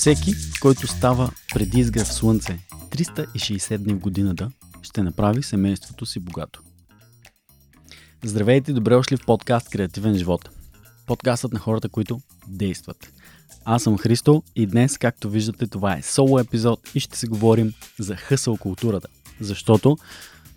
[0.00, 2.58] Всеки, който става преди изгрев слънце
[2.90, 4.50] 360 дни в годината,
[4.82, 6.62] ще направи семейството си богато.
[8.24, 10.50] Здравейте и добре дошли в подкаст Креативен живот.
[11.06, 13.12] Подкастът на хората, които действат.
[13.64, 17.72] Аз съм Христо и днес, както виждате, това е соло епизод и ще си говорим
[17.98, 19.08] за хъсъл културата.
[19.40, 19.98] Защото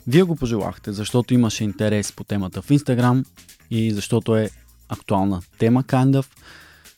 [0.08, 3.26] вие го пожелахте, защото имаше интерес по темата в Инстаграм
[3.72, 4.50] и защото е
[4.90, 6.28] актуална тема, kind of.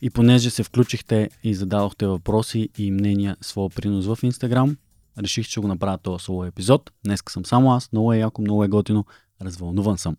[0.06, 4.78] И понеже се включихте и зададохте въпроси и мнения, своя принос в Инстаграм,
[5.20, 6.92] реших, че го направя този соло епизод.
[7.06, 9.06] Днес съм само аз, много е яко, много е готино,
[9.42, 10.18] развълнуван съм.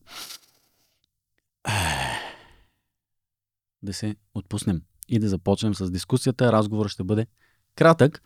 [3.83, 6.53] Да се отпуснем и да започнем с дискусията.
[6.53, 7.27] Разговорът ще бъде
[7.77, 8.23] кратък.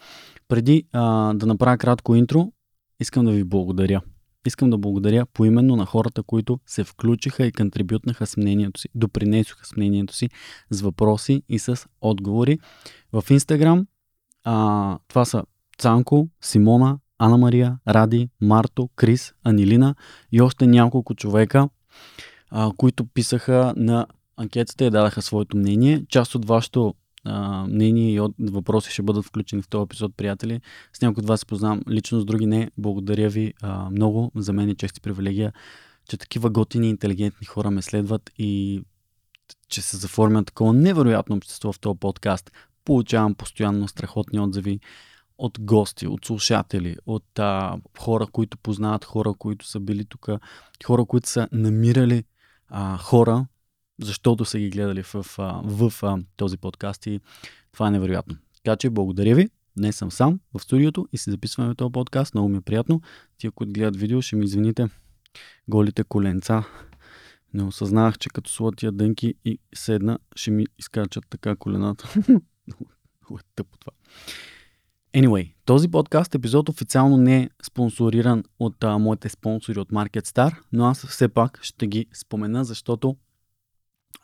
[0.48, 2.52] Преди а, да направя кратко интро,
[3.00, 4.00] искам да ви благодаря.
[4.46, 9.66] Искам да благодаря поименно на хората, които се включиха и контрибютнаха с мнението си, допринесоха
[9.66, 10.28] с мнението си
[10.70, 12.58] с въпроси и с отговори.
[13.12, 13.86] В Инстаграм
[15.08, 15.42] това са
[15.78, 19.94] Цанко, Симона, Ана Мария, Ради, Марто, Крис, Анилина
[20.32, 21.68] и още няколко човека,
[22.50, 26.04] а, които писаха на анкетата и дадаха своето мнение.
[26.08, 26.94] Част от вашето
[27.68, 30.60] мнение и от въпроси ще бъдат включени в този епизод, приятели.
[30.92, 32.70] С някои от вас се познавам лично, с други не.
[32.78, 34.32] Благодаря ви а, много.
[34.36, 35.52] За мен е чест и привилегия,
[36.08, 38.82] че такива готини, интелигентни хора ме следват и
[39.68, 42.50] че се заформя такова невероятно общество в този подкаст.
[42.84, 44.80] Получавам постоянно страхотни отзиви
[45.38, 50.28] от гости, от слушатели, от а, хора, които познават хора, които са били тук,
[50.86, 52.24] хора, които са намирали
[52.68, 53.46] а, хора,
[54.00, 55.24] защото са ги гледали в, в,
[55.64, 57.20] в, в този подкаст и
[57.72, 58.36] това е невероятно.
[58.64, 59.48] Така че благодаря ви.
[59.76, 62.34] Днес съм сам в студиото и си записваме този подкаст.
[62.34, 63.00] Много ми е приятно.
[63.38, 64.88] Тия, които гледат видео, ще ми извините
[65.68, 66.64] голите коленца.
[67.54, 72.14] Не осъзнавах, че като слотия дънки и седна, ще ми изкачат така колената.
[72.28, 73.92] Много е тъпо това.
[75.14, 80.84] Anyway, този подкаст епизод официално не е спонсориран от а, моите спонсори от MarketStar, но
[80.84, 83.16] аз все пак ще ги спомена, защото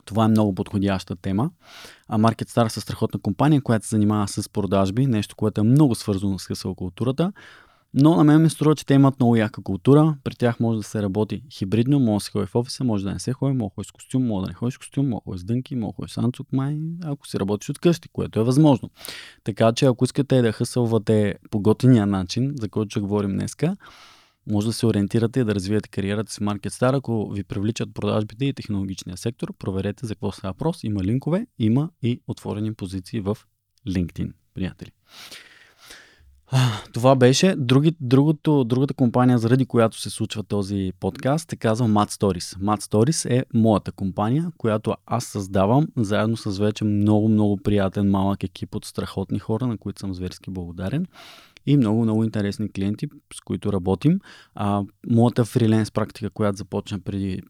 [0.05, 1.51] това е много подходяща тема.
[2.09, 6.39] А MarketStar е страхотна компания, която се занимава с продажби, нещо, което е много свързано
[6.39, 7.33] с хъсъл културата.
[7.95, 10.17] Но на мен ми струва, че те имат много яка култура.
[10.25, 13.13] При тях може да се работи хибридно, може да се ходи в офиса, може да
[13.13, 15.21] не се ходи, може да ходи с костюм, може да не ходи с костюм, може
[15.21, 18.09] да ходи с дънки, може да ходи с анцук май, ако си работиш от къщи,
[18.09, 18.91] което е възможно.
[19.45, 23.77] Така че ако искате да хъсълвате по готиния начин, за който ще говорим днеска,
[24.47, 28.45] може да се ориентирате и да развиете кариерата си Market Star, ако ви привличат продажбите
[28.45, 29.53] и технологичния сектор.
[29.59, 30.85] Проверете за какво става въпрос.
[30.85, 33.39] Има линкове, има и отворени позиции в
[33.89, 34.91] LinkedIn, приятели.
[36.93, 42.11] Това беше Други, другото, другата компания, заради която се случва този подкаст, се казва Mad
[42.11, 42.59] Stories.
[42.59, 48.45] Mad Stories е моята компания, която аз създавам заедно с вече много, много приятен малък
[48.45, 51.07] екип от страхотни хора, на които съм зверски благодарен
[51.67, 54.19] и много, много интересни клиенти, с които работим.
[54.55, 57.43] А, моята фриленс практика, която започна преди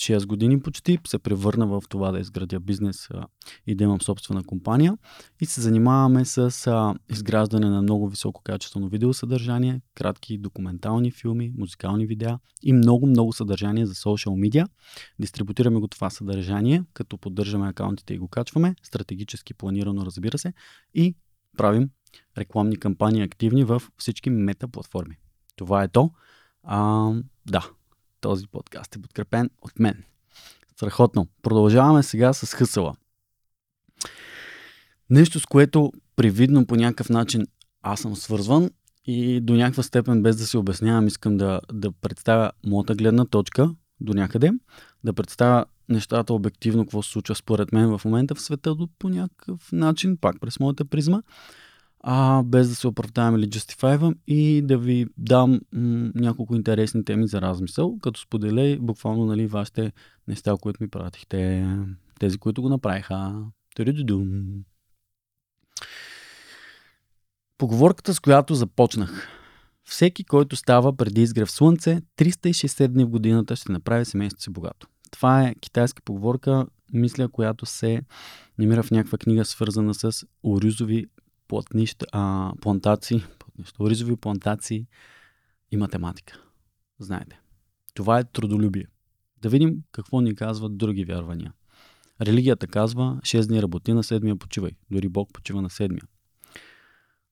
[0.00, 3.26] 6 години почти, се превърна в това да изградя бизнес а,
[3.66, 4.98] и да имам собствена компания.
[5.40, 12.06] И се занимаваме с а, изграждане на много високо качествено видеосъдържание, кратки документални филми, музикални
[12.06, 14.66] видеа и много, много съдържание за социал медиа.
[15.18, 20.52] Дистрибутираме го това съдържание, като поддържаме акаунтите и го качваме, стратегически планирано, разбира се,
[20.94, 21.14] и
[21.56, 21.90] правим
[22.38, 25.16] рекламни кампании активни в всички мета платформи.
[25.56, 26.10] Това е то.
[26.62, 27.10] А,
[27.46, 27.70] да,
[28.20, 30.04] този подкаст е подкрепен от мен.
[30.76, 31.28] Страхотно.
[31.42, 32.94] Продължаваме сега с хъсъла.
[35.10, 37.46] Нещо, с което привидно по някакъв начин
[37.82, 38.70] аз съм свързван
[39.04, 43.74] и до някаква степен, без да се обяснявам, искам да, да представя моята гледна точка
[44.00, 44.52] до някъде,
[45.04, 49.72] да представя нещата обективно, какво се случва според мен в момента в света по някакъв
[49.72, 51.22] начин, пак през моята призма
[52.00, 57.28] а, без да се оправдавам или justifyвам и да ви дам м- няколко интересни теми
[57.28, 59.92] за размисъл, като споделя буквално нали, вашите
[60.28, 61.68] неща, които ми пратихте,
[62.20, 63.44] тези, които го направиха.
[67.58, 69.28] Поговорката, с която започнах.
[69.84, 74.86] Всеки, който става преди изгрев слънце, 360 дни в годината ще направи семейството си богато.
[75.10, 78.02] Това е китайска поговорка, мисля, която се
[78.58, 81.06] намира в някаква книга, свързана с орюзови
[81.50, 84.86] платнища, а, плантации, платнища, оризови плантации
[85.70, 86.42] и математика.
[86.98, 87.40] Знаете.
[87.94, 88.86] Това е трудолюбие.
[89.42, 91.52] Да видим какво ни казват други вярвания.
[92.20, 94.70] Религията казва 6 дни работи, на седмия почивай.
[94.90, 96.02] Дори Бог почива на седмия.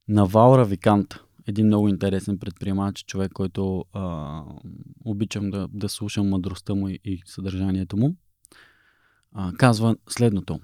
[0.09, 1.15] Навал Равикант,
[1.47, 4.43] един много интересен предприемач, човек, който а,
[5.05, 8.17] обичам да, да слушам мъдростта му и, и съдържанието му,
[9.33, 10.61] а, казва следното.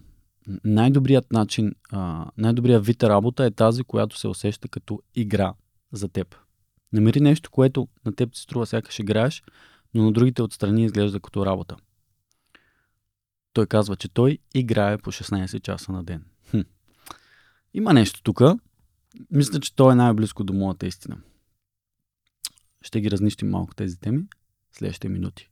[0.64, 5.54] Най-добрият начин, а, най-добрият вид работа е тази, която се усеща като игра
[5.92, 6.36] за теб.
[6.92, 9.42] Намери нещо, което на теб се струва сякаш играеш,
[9.94, 11.76] но на другите отстрани изглежда като работа.
[13.52, 16.24] Той казва, че той играе по 16 часа на ден.
[16.50, 16.60] Хм.
[17.74, 18.40] Има нещо тук.
[19.30, 21.16] Мисля, че той е най-близко до моята истина.
[22.82, 24.24] Ще ги разнищим малко тези теми
[24.72, 25.50] следващите минути.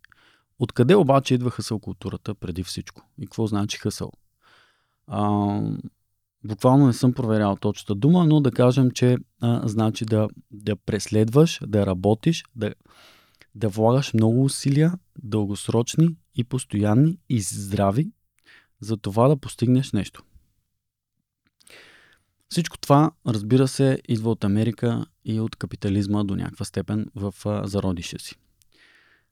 [0.58, 3.02] Откъде обаче идва хъсъл културата преди всичко?
[3.18, 4.12] И какво значи хъсъл?
[5.14, 5.60] А,
[6.44, 11.60] буквално не съм проверял точната дума, но да кажем, че а, значи да, да преследваш,
[11.66, 12.74] да работиш, да,
[13.54, 14.92] да влагаш много усилия,
[15.22, 18.10] дългосрочни и постоянни и здрави,
[18.80, 20.22] за това да постигнеш нещо.
[22.48, 27.66] Всичко това, разбира се, идва от Америка и от капитализма до някаква степен в а,
[27.66, 28.36] зародище си.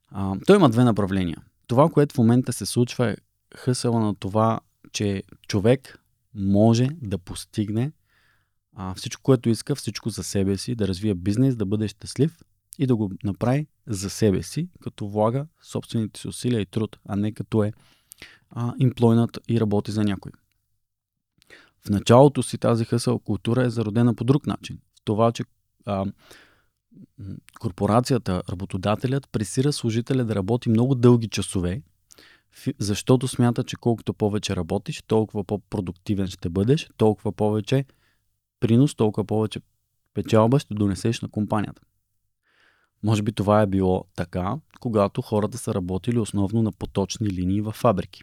[0.08, 1.42] А, той има две направления.
[1.66, 3.16] Това, което в момента се случва е
[3.56, 4.60] хъсъла на това,
[4.92, 6.00] че човек
[6.34, 7.92] може да постигне
[8.76, 12.38] а, всичко, което иска, всичко за себе си, да развие бизнес, да бъде щастлив
[12.78, 17.16] и да го направи за себе си, като влага собствените си усилия и труд, а
[17.16, 17.72] не като е
[18.50, 20.32] а, имплойнат и работи за някой.
[21.86, 24.78] В началото си тази хъсъл култура е зародена по друг начин.
[24.94, 25.44] В това, че
[25.86, 26.06] а,
[27.60, 31.82] корпорацията, работодателят пресира служителя да работи много дълги часове,
[32.78, 37.84] защото смята, че колкото повече работиш, толкова по-продуктивен ще бъдеш, толкова повече
[38.60, 39.60] принос, толкова повече
[40.14, 41.82] печалба ще донесеш на компанията.
[43.02, 47.72] Може би това е било така, когато хората са работили основно на поточни линии в
[47.72, 48.22] фабрики.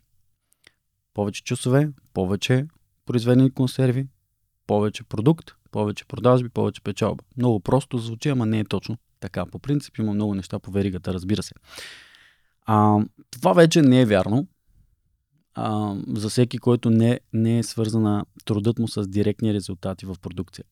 [1.13, 2.68] Повече часове, повече
[3.06, 4.07] произведени консерви,
[4.68, 7.23] повече продукт, повече продажби, повече печалба.
[7.38, 9.45] Много просто звучи, ама не е точно така.
[9.45, 11.53] По принцип има много неща по веригата, разбира се.
[12.68, 13.00] А,
[13.31, 14.48] това вече не е вярно.
[15.54, 20.66] А, за всеки, който не, не е свързана трудът му с директни резултати в продукция.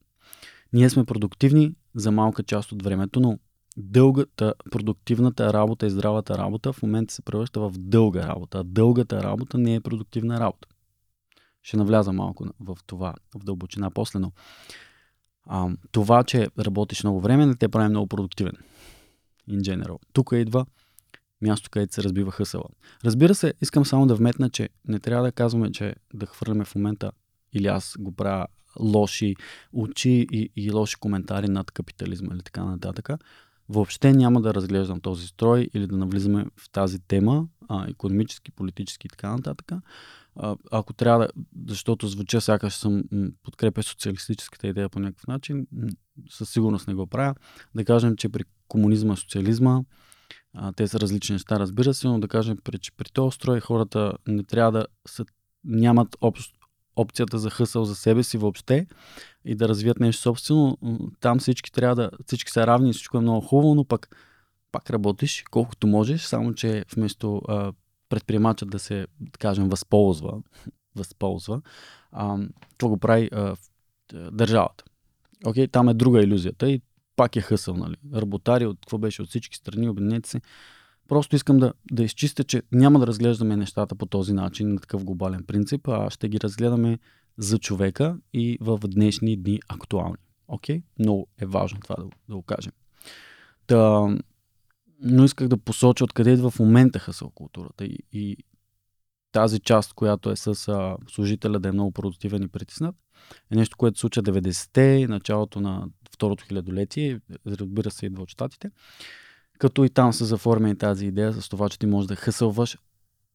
[0.74, 3.40] Ние сме продуктивни за малка част от времето, но
[3.78, 8.64] дългата, продуктивната работа и здравата работа в момента се превръща в дълга работа.
[8.64, 10.68] Дългата работа не е продуктивна работа.
[11.62, 14.32] Ще навляза малко в това, в дълбочина после, но
[15.48, 18.56] а, това, че работиш много време, не те прави много продуктивен.
[19.50, 19.98] In general.
[20.14, 20.66] Тук идва
[21.42, 22.66] място, където се разбива хъсъла.
[23.06, 26.76] Разбира се, искам само да вметна, че не трябва да казваме, че да хвърляме в
[26.76, 27.12] момента
[27.54, 28.48] или аз го правя
[28.80, 29.36] лоши
[29.74, 33.10] очи и, и лоши коментари над капитализма или така нататък.
[33.70, 39.08] Въобще няма да разглеждам този строй или да навлизаме в тази тема, а, економически, политически
[39.08, 39.72] и така нататък.
[40.36, 43.04] А, ако трябва да, защото звуча сякаш съм
[43.44, 45.68] подкрепя социалистическата идея по някакъв начин,
[46.30, 47.36] със сигурност не го правя.
[47.76, 49.82] Да кажем, че при комунизма, социализма,
[50.56, 53.60] а, те са различни неща, разбира се, но да кажем, при, че при този строй
[53.60, 55.26] хората не трябва да са,
[55.64, 56.56] нямат общ,
[56.96, 58.88] опцията за хъсъл за себе си въобще
[59.46, 60.78] и да развият нещо собствено.
[61.20, 64.16] Там всички трябва да, всички са равни, всичко е много хубаво, но пък
[64.72, 67.74] пак работиш колкото можеш, само че вместо а,
[68.10, 70.42] предприемачът да се, да кажем, възползва,
[70.96, 71.62] възползва
[72.12, 72.38] а,
[72.78, 73.56] това го прави а,
[74.14, 74.84] държавата.
[75.46, 76.82] Окей, там е друга иллюзията и
[77.16, 77.96] пак е хъсъл, нали?
[78.14, 80.42] Работари от какво беше от всички страни, обединете се.
[81.08, 85.04] Просто искам да, да изчистя, че няма да разглеждаме нещата по този начин, на такъв
[85.04, 87.00] глобален принцип, а ще ги разгледаме
[87.38, 90.18] за човека и в днешни дни актуални.
[90.48, 90.78] Окей?
[90.78, 90.84] Okay?
[91.00, 92.72] Много е важно това да, да го кажем.
[93.68, 94.08] Та,
[95.02, 98.38] но исках да посоча откъде идва в момента хъсъл културата и, и
[99.36, 102.96] тази част, която е с а, служителя да е много продуктивен и притиснат,
[103.52, 108.72] е нещо, което се случва 90-те, началото на второто хилядолетие, разбира се, идва от щатите.
[109.60, 112.78] Като и там се заформя тази идея с това, че ти можеш да хъсълваш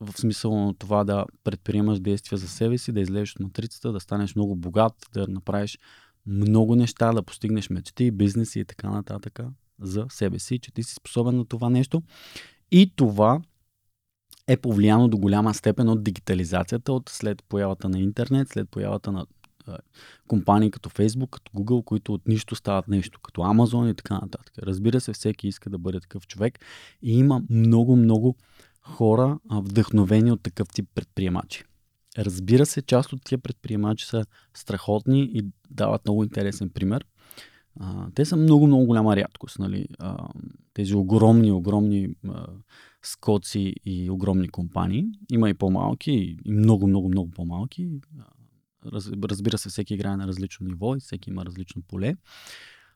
[0.00, 4.00] в смисъл на това да предприемаш действия за себе си, да излезеш от матрицата, да
[4.00, 5.78] станеш много богат, да направиш
[6.26, 9.40] много неща, да постигнеш мечти, бизнеси и така нататък
[9.80, 12.02] за себе си, че ти си способен на това нещо.
[12.70, 13.40] И това
[14.46, 19.26] е повлияно до голяма степен от дигитализацията, от след появата на интернет, след появата на
[20.28, 24.52] компании като Facebook, като Google, които от нищо стават нещо, като Amazon и така нататък.
[24.58, 26.58] Разбира се, всеки иска да бъде такъв човек
[27.02, 28.36] и има много, много
[28.82, 31.64] хора вдъхновени от такъв тип предприемачи.
[32.18, 37.04] Разбира се, част от тия предприемачи са страхотни и дават много интересен пример.
[38.14, 39.58] Те са много, много голяма рядкост.
[39.58, 39.86] Нали?
[40.74, 42.08] Тези огромни, огромни
[43.02, 45.04] скоци и огромни компании.
[45.32, 47.90] Има и по-малки, и много, много, много по-малки.
[48.86, 52.16] Раз, разбира се, всеки играе на различно ниво и всеки има различно поле.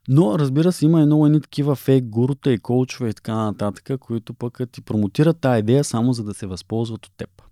[0.09, 4.01] Но, разбира се, има и много едни такива фейк гурута и коучове и така нататък,
[4.01, 7.43] които пък ти промотират тази идея само за да се възползват от теб.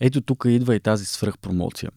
[0.00, 1.90] Ето тук идва и тази свръхпромоция.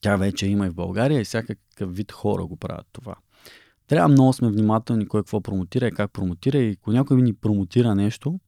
[0.00, 3.14] Тя вече има и в България и всякакъв вид хора го правят това.
[3.86, 7.94] Трябва много сме внимателни кой какво промотира и как промотира и ако някой ни промотира
[7.94, 8.40] нещо,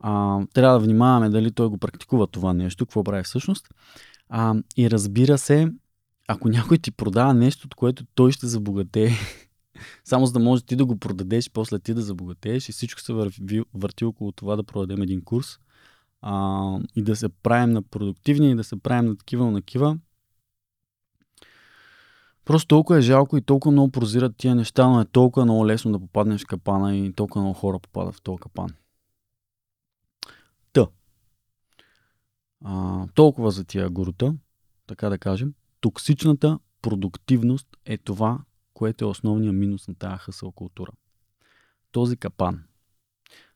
[0.00, 3.68] а, трябва да внимаваме дали той го практикува това нещо, какво прави всъщност.
[4.28, 5.72] А, и разбира се,
[6.28, 9.10] ако някой ти продава нещо, от което той ще забогатее,
[10.04, 13.12] само за да може ти да го продадеш, после ти да забогатееш и всичко се
[13.12, 15.58] върви, върти около това да продадем един курс
[16.22, 19.98] а, и да се правим на продуктивни и да се правим на такива, на такива.
[22.44, 25.92] Просто толкова е жалко и толкова много прозират тия неща, но е толкова много лесно
[25.92, 28.68] да попаднеш в капана и толкова много хора попадат в този капан.
[30.72, 30.86] Та.
[32.64, 34.34] А, толкова за тия гурута,
[34.86, 35.54] така да кажем.
[35.80, 38.40] Токсичната продуктивност е това,
[38.74, 40.92] което е основният минус на тази хъсъл култура.
[41.92, 42.64] Този капан.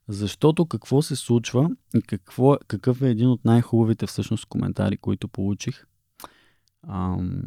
[0.09, 5.87] Защото какво се случва и какво, какъв е един от най-хубавите всъщност коментари, които получих
[6.89, 7.43] ам,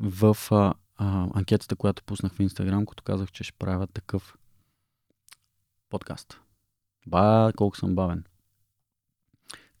[0.00, 4.36] в а, а, анкетата, която пуснах в Инстаграм, като казах, че ще правя такъв
[5.90, 6.40] подкаст.
[7.06, 8.24] Ба, колко съм бавен.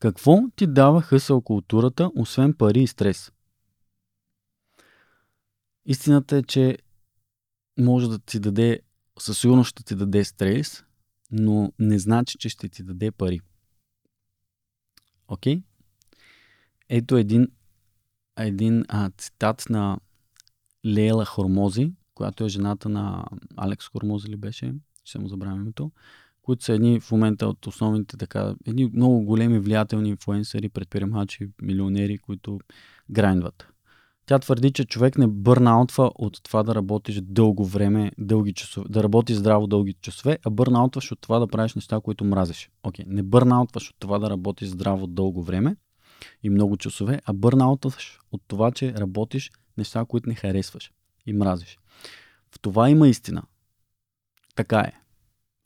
[0.06, 3.32] Какво ти дава хъсъл културата, освен пари и стрес?
[5.86, 6.78] Истината е, че
[7.78, 8.80] може да ти даде,
[9.18, 10.84] със сигурност ще ти даде стрес,
[11.30, 13.40] но не значи, че ще ти даде пари.
[15.28, 15.56] Окей?
[15.56, 15.62] Okay?
[16.88, 17.48] Ето един,
[18.38, 19.98] един а, цитат на
[20.86, 23.24] Лейла Хормози, която е жената на
[23.56, 25.92] Алекс Хормози ли беше, ще му забравям името,
[26.46, 32.18] които са едни в момента от основните така, едни много големи влиятелни инфуенсери, предприемачи, милионери,
[32.18, 32.60] които
[33.10, 33.68] грайндват.
[34.26, 39.02] Тя твърди, че човек не бърнаутва от това да работиш дълго време, дълги часове, да
[39.02, 42.70] работиш здраво дълги часове, а бърнаутваш от това да правиш неща, които мразиш.
[42.82, 43.08] Окей, okay.
[43.08, 45.76] не бърнаутваш от това да работиш здраво дълго време
[46.42, 50.92] и много часове, а бърнаутваш от това, че работиш неща, които не харесваш
[51.26, 51.78] и мразиш.
[52.50, 53.42] В това има истина.
[54.54, 54.92] Така е.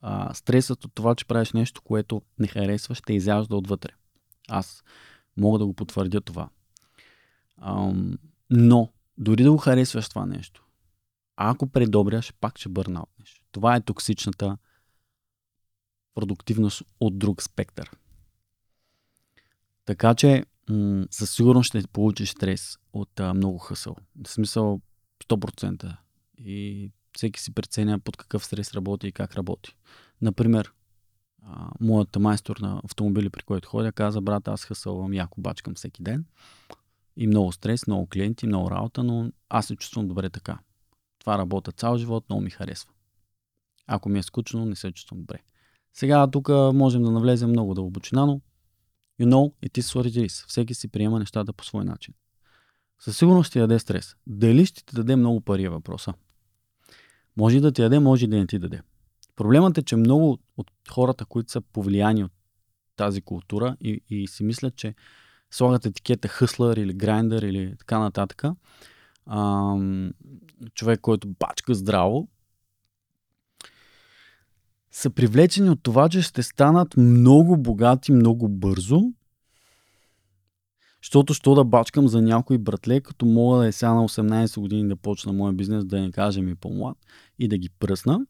[0.01, 3.91] А, стресът от това, че правиш нещо, което не харесваш, те изяжда отвътре.
[4.49, 4.85] Аз
[5.37, 6.49] мога да го потвърдя това.
[7.57, 8.19] Ам,
[8.51, 10.65] но, дори да го харесваш това нещо,
[11.37, 13.43] ако предобряш, пак ще бърнаутнеш.
[13.53, 14.59] Това е токсичната
[16.15, 17.91] продуктивност от друг спектър.
[19.85, 23.97] Така че, м- със сигурност ще получиш стрес от а, много хъсъл.
[24.25, 24.81] В смисъл
[25.29, 25.97] 100%.
[26.39, 29.77] И всеки си преценя под какъв стрес работи и как работи.
[30.23, 30.73] Например,
[31.43, 36.03] а, моята майстор на автомобили, при който ходя, каза, брат, аз хъсълвам яко бачкам всеки
[36.03, 36.25] ден.
[37.17, 40.59] И много стрес, много клиенти, много работа, но аз се чувствам добре така.
[41.19, 42.91] Това работа цял живот, много ми харесва.
[43.87, 45.39] Ако ми е скучно, не се чувствам добре.
[45.95, 48.41] Сега тук можем да навлезем много дълбочина, но
[49.21, 50.49] you know, it is what it is.
[50.49, 52.15] Всеки си приема нещата по свой начин.
[52.99, 54.17] Със сигурност ще даде стрес.
[54.27, 56.15] Дали ще ти даде много пари е въпроса.
[57.37, 58.81] Може да ти даде, може да не ти даде.
[59.37, 62.33] Проблемът е, че много от хората, които са повлияни от
[62.97, 64.95] тази култура и, и си мислят, че
[65.51, 68.45] слагат етикета хъслър или грайндър или така нататък,
[69.27, 69.75] а,
[70.75, 72.29] човек, който бачка здраво,
[74.91, 79.13] са привлечени от това, че ще станат много богати много бързо,
[81.03, 84.89] защото що да бачкам за някой братле, като мога да е сега на 18 години
[84.89, 86.97] да почна моя бизнес, да не кажем и по-млад,
[87.39, 88.27] и да ги пръсна.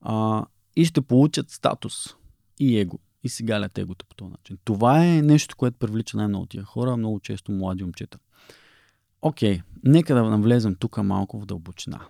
[0.00, 2.16] А, и ще получат статус
[2.60, 2.98] и его.
[3.24, 4.58] И си галят егото по този начин.
[4.64, 8.18] Това е нещо, което привлича най-много тия хора, много често млади момчета.
[9.22, 12.06] Окей, нека да навлезем тук малко в дълбочина.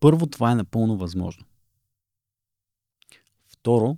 [0.00, 1.44] Първо, това е напълно възможно.
[3.48, 3.96] Второ,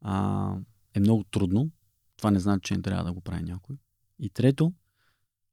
[0.00, 0.54] а,
[0.94, 1.70] е много трудно.
[2.16, 3.76] Това не значи, че не трябва да го прави някой.
[4.18, 4.72] И трето,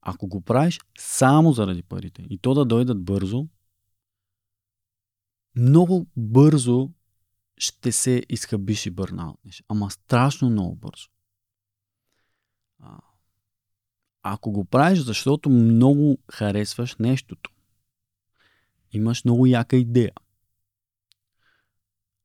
[0.01, 3.47] ако го правиш само заради парите и то да дойдат бързо,
[5.55, 6.89] много бързо
[7.57, 9.63] ще се изхъбиш и бърнаутнеш.
[9.67, 11.07] Ама страшно много бързо.
[14.23, 17.51] Ако го правиш, защото много харесваш нещото,
[18.91, 20.11] имаш много яка идея,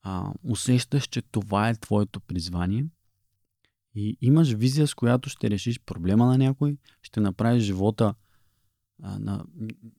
[0.03, 2.87] а, усещаш, че това е твоето призвание
[3.99, 8.15] и имаш визия, с която ще решиш проблема на някой, ще направиш живота
[9.03, 9.45] а, на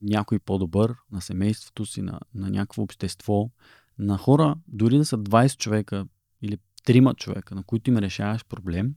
[0.02, 3.50] някой по-добър, на семейството си, на, на някакво общество,
[3.98, 6.06] на хора, дори да са 20 човека
[6.42, 8.94] или 3 човека, на които им решаваш проблем,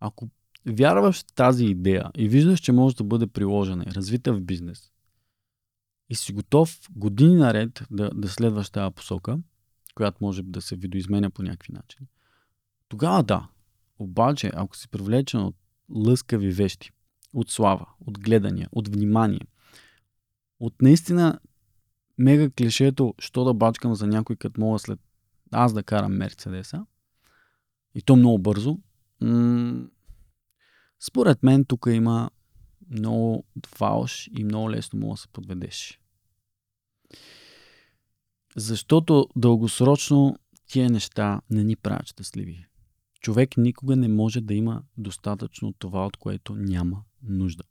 [0.00, 0.28] ако
[0.66, 4.92] вярваш в тази идея и виждаш, че може да бъде приложена и развита в бизнес,
[6.08, 9.38] и си готов години наред да, да следваш тази посока,
[9.94, 12.08] която може да се видоизменя по някакви начини,
[12.88, 13.48] тогава да,
[13.98, 15.56] Обаче, ако си привлечен от
[15.90, 16.90] лъскави вещи,
[17.32, 19.46] от слава, от гледания, от внимание,
[20.60, 21.40] от наистина
[22.18, 25.00] мега клишето, що да бачкам за някой, като мога след
[25.50, 26.86] аз да карам Мерцедеса,
[27.94, 28.78] и то много бързо,
[29.20, 29.86] м-
[31.00, 32.30] според мен тук има
[32.90, 36.00] много фалш и много лесно мога да се подведеш.
[38.56, 40.36] Защото дългосрочно
[40.66, 42.66] тия неща не ни правят щастливи.
[43.24, 47.64] Човек никога не може да има достатъчно това, от което няма нужда.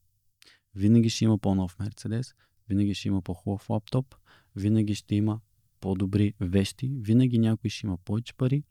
[0.75, 2.33] Винаги ще има по-нов Мерцедес,
[2.69, 4.15] винаги ще има по-хубав лаптоп,
[4.55, 5.39] винаги ще има
[5.79, 8.63] по-добри вещи, винаги някой ще има повече пари,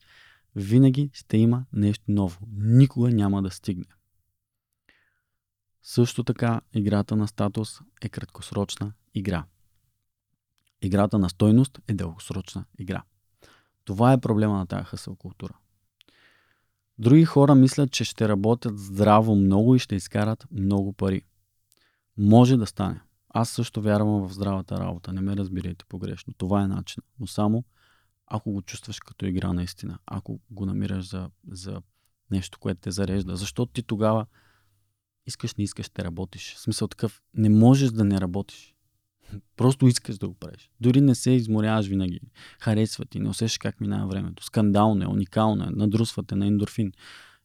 [0.56, 2.46] винаги ще има нещо ново.
[2.56, 3.86] Никога няма да стигне.
[5.82, 9.44] Също така, играта на статус е краткосрочна игра.
[10.82, 13.02] Играта на стойност е дългосрочна игра.
[13.84, 15.54] Това е проблема на тази хъсъл култура.
[17.02, 21.22] Други хора мислят, че ще работят здраво много и ще изкарат много пари.
[22.16, 23.00] Може да стане.
[23.28, 25.12] Аз също вярвам в здравата работа.
[25.12, 26.34] Не ме разбирайте погрешно.
[26.38, 27.02] Това е начин.
[27.20, 27.64] Но само
[28.26, 29.98] ако го чувстваш като игра наистина.
[30.06, 31.82] Ако го намираш за, за
[32.30, 33.36] нещо, което те зарежда.
[33.36, 34.26] Защото ти тогава
[35.26, 36.54] искаш, не искаш, ще работиш.
[36.54, 38.71] В смисъл такъв, не можеш да не работиш.
[39.56, 40.70] Просто искаш да го правиш.
[40.80, 42.20] Дори не се изморяваш винаги.
[42.60, 44.44] Харесва ти, не усещаш как минава времето.
[44.44, 46.92] Скандално е, уникално е, надрусвате на ендорфин.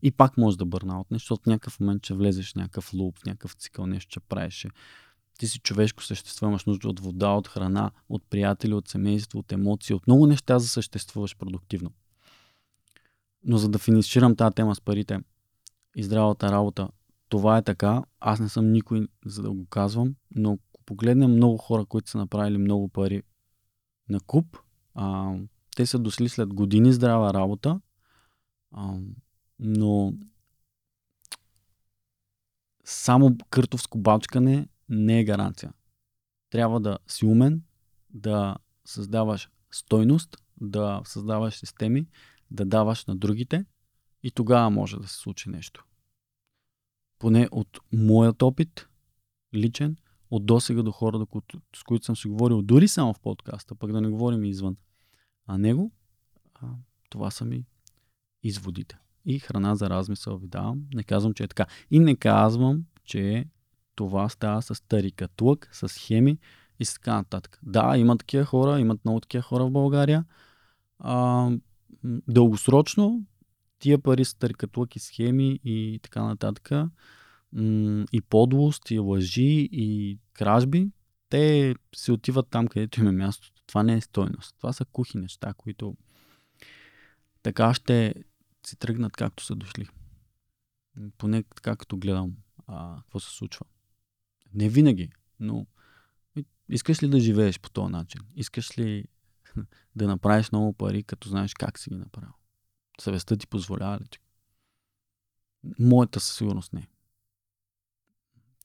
[0.02, 2.94] И пак може да бърна от нещо, защото в някакъв момент ще влезеш в някакъв
[2.94, 4.68] луп, в някакъв цикъл, нещо ще правиш.
[5.40, 9.52] Ти си човешко същество, имаш нужда от вода, от храна, от приятели, от семейство, от
[9.52, 11.92] емоции, от много неща за съществуваш продуктивно.
[13.44, 15.20] Но за да финиширам тази тема с парите
[15.96, 16.90] и здравата работа,
[17.30, 18.04] това е така.
[18.20, 20.58] Аз не съм никой, за да го казвам, но
[20.88, 23.24] погледнем много хора, които са направили много пари
[24.10, 24.58] на куп,
[24.96, 25.36] а,
[25.76, 27.82] те са дошли след години здрава работа,
[28.72, 29.00] а,
[29.60, 30.14] но
[32.86, 35.74] само къртовско бачкане не е гаранция.
[36.50, 37.64] Трябва да си умен,
[38.10, 42.08] да създаваш стойност, да създаваш системи,
[42.52, 43.66] да даваш на другите
[44.24, 45.86] и тогава може да се случи нещо.
[47.20, 48.88] Поне от моят опит,
[49.54, 49.98] личен,
[50.32, 51.26] от досега до хора,
[51.76, 54.78] с които съм си говорил, дори само в подкаста, пък да не говорим и извън.
[55.46, 55.92] А него,
[56.56, 56.68] а,
[57.10, 57.66] това са ми
[58.44, 58.98] изводите.
[59.26, 60.82] И храна за размисъл ви давам.
[60.94, 61.66] Не казвам, че е така.
[61.92, 63.46] И не казвам, че
[63.96, 66.38] това става с тарикатлък, с хеми
[66.80, 67.60] и с така нататък.
[67.64, 70.26] Да, има такива хора, имат много такива хора в България.
[71.00, 71.52] А,
[72.28, 73.26] дългосрочно
[73.80, 76.72] тия пари са тарикатлъки схеми и така нататък,
[78.12, 80.92] и подлост, и лъжи, и кражби,
[81.30, 83.62] те се отиват там, където им е мястото.
[83.68, 84.56] Това не е стойност.
[84.58, 85.98] Това са кухи неща, които
[87.44, 88.14] така ще
[88.66, 89.88] си тръгнат както са дошли.
[91.18, 92.36] Поне така като гледам
[92.68, 93.66] а, какво се случва.
[94.54, 95.68] Не винаги, но
[96.70, 98.22] искаш ли да живееш по този начин?
[98.36, 99.06] Искаш ли
[99.96, 102.34] да направиш много пари, като знаеш как си ги направил?
[103.02, 104.20] Съвестта ти позволява ли ти?
[105.80, 106.88] Моята със сигурност не.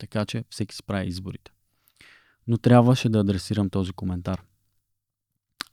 [0.02, 1.52] Така че всеки си прави изборите.
[2.46, 4.42] Но трябваше да адресирам този коментар.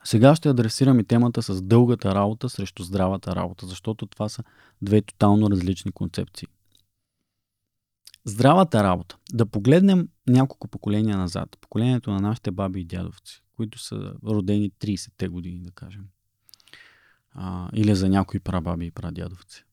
[0.04, 4.44] Сега ще адресирам и темата с дългата работа срещу здравата работа, защото това са
[4.82, 6.48] две тотално различни концепции.
[8.26, 9.18] Здравата работа.
[9.34, 11.58] Да погледнем няколко поколения назад.
[11.62, 16.06] Поколението на нашите баби и дядовци, които са родени 30-те години, да кажем
[17.32, 19.65] а, или за някои прабаби и прадядовци.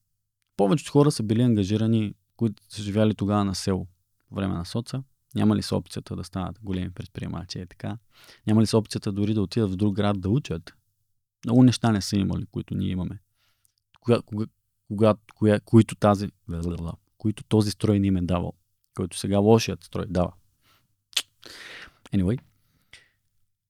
[0.57, 3.87] Повечето хора са били ангажирани, които са живяли тогава на село,
[4.33, 5.03] време на соца.
[5.35, 7.99] Няма ли са опцията да станат големи предприемачи е така?
[8.47, 10.75] Няма ли са опцията дори да отидат в друг град да учат?
[11.45, 13.19] Много неща не са имали, които ние имаме.
[14.01, 14.47] Кога, кога,
[14.89, 16.29] кога, коя, които, тази,
[17.19, 18.53] които този строй не им е давал.
[18.95, 20.33] Който сега лошият строй дава.
[22.13, 22.41] Anyway,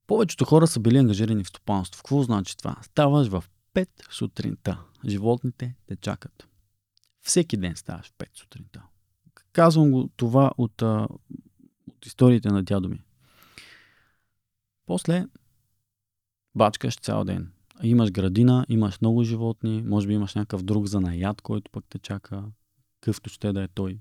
[0.07, 2.03] повечето хора са били ангажирани в стопанство.
[2.03, 2.77] Какво значи това?
[2.83, 4.81] Ставаш в 5 сутринта.
[5.09, 6.49] Животните те чакат.
[7.23, 8.83] Всеки ден ставаш в 5 сутринта.
[9.57, 13.03] Казвам го това от, от историите на дядо ми.
[14.87, 15.27] После
[16.55, 17.53] бачкаш цял ден.
[17.83, 22.45] Имаш градина, имаш много животни, може би имаш някакъв друг занаят, който пък те чака,
[23.01, 24.01] къвто ще да е той.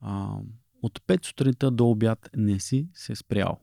[0.00, 0.36] А,
[0.82, 3.60] от 5 сутринта до обяд не си се спрял.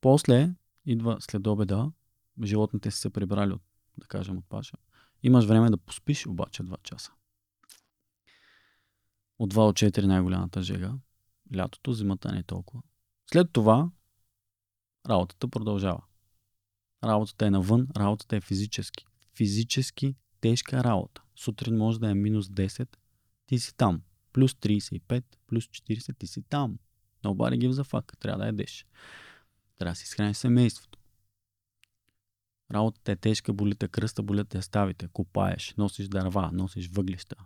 [0.00, 0.54] После
[0.86, 1.92] идва след обеда,
[2.44, 3.62] животните си се прибрали от,
[3.98, 4.76] да кажем, от паша.
[5.22, 7.12] Имаш време да поспиш обаче 2 часа.
[9.42, 10.94] От 2 от 4 най-голямата жега.
[11.56, 12.82] Лятото, зимата не е толкова.
[13.32, 13.90] След това
[15.08, 16.02] работата продължава.
[17.04, 19.06] Работата е навън, работата е физически.
[19.36, 21.22] Физически тежка работа.
[21.36, 22.96] Сутрин може да е минус 10,
[23.46, 24.02] ти си там.
[24.32, 26.78] Плюс 35, плюс 40, ти си там.
[27.24, 28.18] Nobody gives a fuck.
[28.18, 28.86] Трябва да ядеш.
[29.78, 30.98] Трябва да си изхраниш семейството.
[32.72, 37.36] Работата е тежка, болите кръста, болят те ставите, копаеш, носиш дърва, носиш въглища.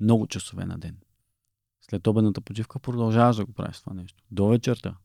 [0.00, 0.98] Много часове на ден.
[1.90, 4.24] След обедната почивка продължаваш да го правиш това нещо.
[4.30, 4.96] До вечерта,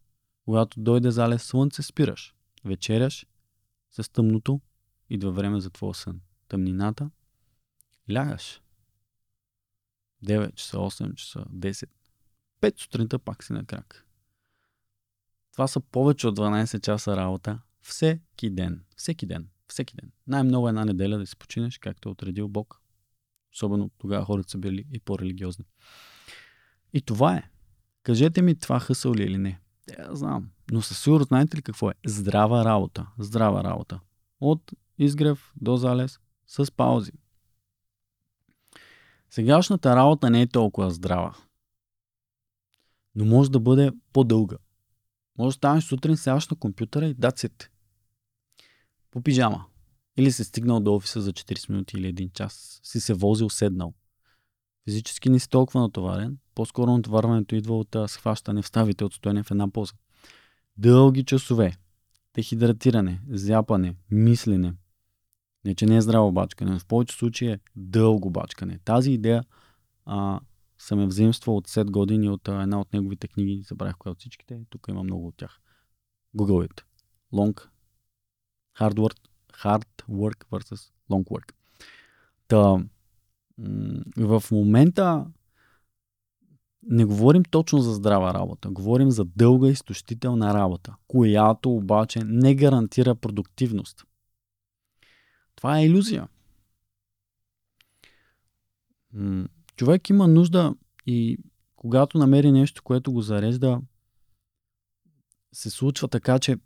[0.45, 2.35] когато дойде залез слънце, спираш.
[2.65, 3.25] Вечеряш
[3.91, 4.61] с тъмното,
[5.09, 6.21] идва време за твоя сън.
[6.47, 7.09] Тъмнината,
[8.11, 8.61] лягаш.
[10.25, 11.89] 9 часа, 8 часа, 10.
[12.61, 14.05] 5 сутринта пак си на крак.
[15.51, 18.83] Това са повече от 12 часа работа всеки ден.
[18.95, 19.49] Всеки ден.
[19.67, 20.11] Всеки ден.
[20.27, 22.81] Най-много една неделя да си починеш, както е отредил Бог.
[23.53, 25.65] Особено тогава хората са били и по-религиозни.
[26.93, 27.49] И това е.
[28.03, 29.59] Кажете ми това хъсъл ли или не.
[29.99, 30.49] Я знам.
[30.71, 31.93] Но със сигурност знаете ли какво е?
[32.05, 33.07] Здрава работа.
[33.19, 33.99] Здрава работа.
[34.39, 37.11] От изгрев до залез с паузи.
[39.29, 41.35] Сегашната работа не е толкова здрава.
[43.15, 44.57] Но може да бъде по-дълга.
[45.37, 47.69] Може да станеш сутрин, сядаш на компютъра и даците.
[49.11, 49.65] По пижама.
[50.17, 52.79] Или си стигнал до офиса за 40 минути или 1 час.
[52.83, 53.93] Си се возил, седнал.
[54.83, 56.37] Физически не си толкова натоварен.
[56.59, 59.93] По-скоро натоварването идва от схващане в ставите от стоене в една поза.
[60.77, 61.77] Дълги часове.
[62.35, 64.73] Дехидратиране, зяпане, мислене.
[65.65, 68.79] Не, че не е здраво бачкане, но в повече случаи е дълго бачкане.
[68.85, 69.43] Тази идея
[70.05, 70.39] а,
[70.77, 74.19] съм е взаимствал от 7 години от а, една от неговите книги, забравих коя от
[74.19, 75.59] всичките, тук има много от тях.
[76.37, 76.81] Google it.
[77.33, 77.67] Long
[78.79, 79.17] hard work,
[79.53, 81.51] hard work versus long work.
[82.47, 82.85] Та,
[84.17, 85.25] в момента
[86.83, 93.15] не говорим точно за здрава работа, говорим за дълга изтощителна работа, която обаче не гарантира
[93.15, 94.05] продуктивност.
[95.55, 96.27] Това е иллюзия.
[99.75, 101.37] Човек има нужда и
[101.75, 103.81] когато намери нещо, което го зарежда,
[105.53, 106.57] се случва така, че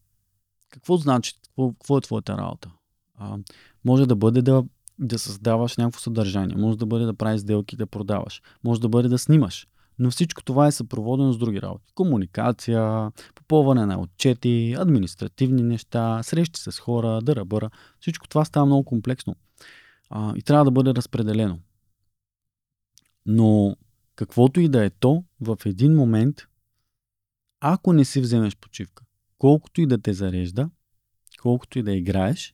[0.69, 2.71] какво значи, какво, какво е твоята работа?
[3.15, 3.37] А,
[3.85, 4.63] може да бъде да,
[4.99, 9.09] да създаваш някакво съдържание, може да бъде да правиш сделки, да продаваш, може да бъде
[9.09, 9.67] да снимаш.
[9.99, 11.93] Но всичко това е съпроводено с други работи.
[11.95, 17.69] Комуникация, попълване на отчети, административни неща, срещи с хора, дъръбъра.
[17.99, 19.35] Всичко това става много комплексно.
[20.09, 21.59] А, и трябва да бъде разпределено.
[23.25, 23.75] Но
[24.15, 26.41] каквото и да е то, в един момент,
[27.59, 29.03] ако не си вземеш почивка,
[29.37, 30.69] колкото и да те зарежда,
[31.41, 32.53] колкото и да играеш,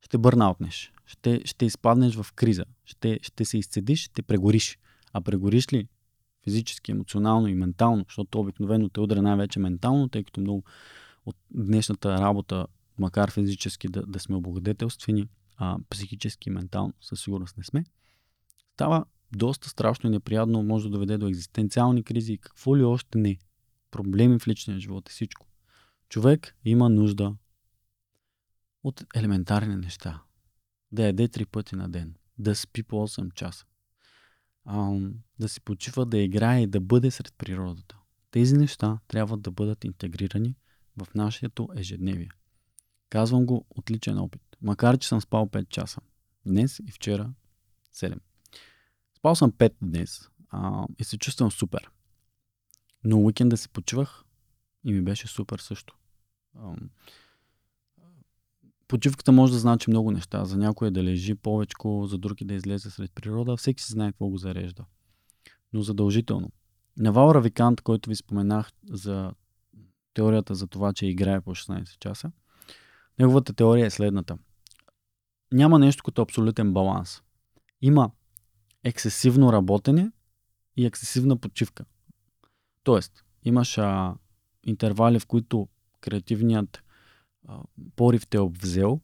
[0.00, 0.92] ще бърнаутнеш.
[1.06, 2.64] Ще, ще изпаднеш в криза.
[2.84, 4.78] Ще, ще се изцедиш, ще прегориш.
[5.12, 5.88] А прегориш ли
[6.46, 10.64] физически, емоционално и ментално, защото обикновено те удря най-вече ментално, тъй като много
[11.26, 12.66] от днешната работа,
[12.98, 17.84] макар физически да, да сме облагодетелствени, а психически и ментално със сигурност не сме,
[18.74, 19.04] става
[19.36, 23.38] доста страшно и неприятно, може да доведе до екзистенциални кризи и какво ли още не.
[23.90, 25.46] Проблеми в личния живот и всичко.
[26.08, 27.36] Човек има нужда
[28.84, 30.22] от елементарни неща.
[30.92, 32.14] Да яде три пъти на ден.
[32.38, 33.66] Да спи по 8 часа
[34.66, 34.98] а,
[35.38, 37.98] да си почива, да играе и да бъде сред природата.
[38.30, 40.56] Тези неща трябва да бъдат интегрирани
[40.96, 42.28] в нашето ежедневие.
[43.10, 44.42] Казвам го от личен опит.
[44.62, 46.00] Макар, че съм спал 5 часа.
[46.46, 47.32] Днес и вчера
[47.94, 48.18] 7.
[49.16, 51.90] Спал съм 5 днес а, и се чувствам супер.
[53.04, 54.24] Но уикенда си почивах
[54.84, 55.96] и ми беше супер също.
[56.58, 56.76] А,
[58.88, 60.44] почивката може да значи много неща.
[60.44, 63.56] За някой е да лежи повече, за други да излезе сред природа.
[63.56, 64.84] Всеки си знае какво го зарежда.
[65.72, 66.50] Но задължително.
[66.96, 69.32] Навал Равикант, който ви споменах за
[70.14, 72.32] теорията за това, че играе по 16 часа,
[73.18, 74.38] неговата теория е следната.
[75.52, 77.22] Няма нещо като абсолютен баланс.
[77.82, 78.10] Има
[78.84, 80.10] ексесивно работене
[80.76, 81.84] и ексесивна почивка.
[82.82, 84.14] Тоест, имаш а,
[84.66, 85.68] интервали, в които
[86.00, 86.82] креативният
[87.96, 89.00] порив те е обвзел,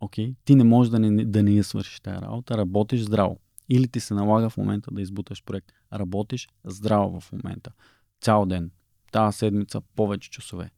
[0.00, 3.38] окей, ти не можеш да не, да не я свършиш тази работа, работиш здраво.
[3.68, 5.72] Или ти се налага в момента да избуташ проект.
[5.92, 7.72] Работиш здраво в момента.
[8.20, 8.70] Цял ден.
[9.12, 10.70] Тази седмица повече часове.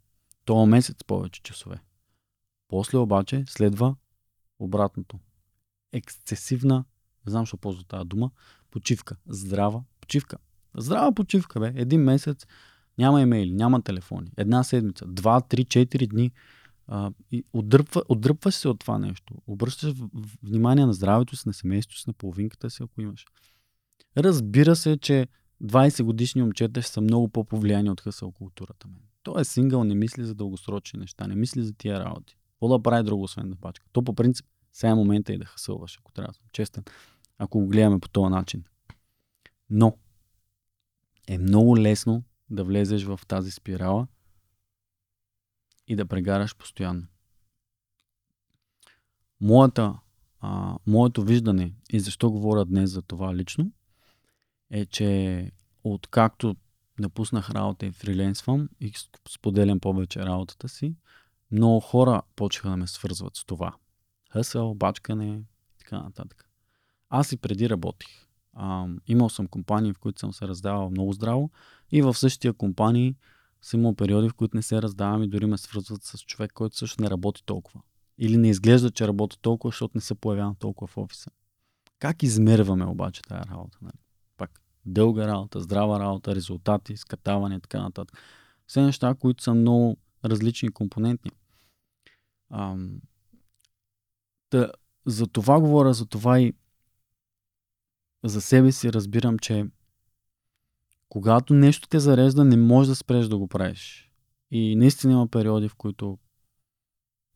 [0.44, 1.80] Това месец повече часове.
[2.68, 3.96] После обаче следва
[4.58, 5.18] обратното.
[5.92, 6.84] Ексцесивна,
[7.26, 8.30] не знам, защо ползва тази дума,
[8.70, 9.16] почивка.
[9.26, 10.36] Здрава почивка.
[10.76, 11.72] Здрава почивка, бе.
[11.76, 12.46] Един месец
[12.98, 14.30] няма имейли, няма телефони.
[14.36, 16.32] Една седмица, два, три, четири дни
[16.86, 19.34] а, и отдръпва, отдръпваш се от това нещо.
[19.46, 19.92] Обръщаш
[20.42, 23.26] внимание на здравето си, на семейството си, на половинката си, ако имаш.
[24.16, 25.28] Разбира се, че
[25.62, 28.88] 20 годишни момчета ще са много по-повлияни от хъсъл културата.
[29.22, 32.36] Той е сингъл, не мисли за дългосрочни неща, не мисли за тия работи.
[32.52, 33.86] Какво да прави друго, освен да пачка?
[33.92, 36.84] То по принцип Сега е момента и да хасълваш, ако трябва да съм честен.
[37.38, 38.64] Ако го гледаме по този начин.
[39.70, 39.96] Но
[41.26, 44.06] е много лесно да влезеш в тази спирала
[45.86, 47.06] и да прегараш постоянно.
[49.40, 49.98] Моята,
[50.40, 53.72] а, моето виждане и защо говоря днес за това лично,
[54.70, 55.50] е, че
[55.84, 56.56] откакто
[56.98, 58.92] напуснах работа и фриленсвам и
[59.28, 60.94] споделям повече работата си,
[61.50, 63.74] много хора почеха да ме свързват с това.
[64.32, 65.44] Хъсъл, бачкане и
[65.78, 66.50] така нататък.
[67.08, 68.08] Аз и преди работих.
[68.52, 71.50] А, имал съм компании, в които съм се раздавал много здраво
[71.92, 73.16] и в същия компании
[73.64, 76.76] съм имал периоди, в които не се раздавам и дори ме свързват с човек, който
[76.76, 77.80] също не работи толкова.
[78.18, 81.30] Или не изглежда, че работи толкова, защото не се появява толкова в офиса.
[81.98, 83.78] Как измерваме обаче тази работа?
[83.82, 83.98] Нали?
[84.36, 88.18] Пак дълга работа, здрава работа, резултати, скатаване и така нататък.
[88.66, 91.30] Все неща, които са много различни компонентни.
[92.50, 93.00] Ам,
[94.50, 94.72] да,
[95.06, 96.54] за това говоря, за това и
[98.24, 99.66] за себе си разбирам, че
[101.08, 104.10] когато нещо те зарежда, не можеш да спреш да го правиш.
[104.50, 106.18] И наистина има периоди, в които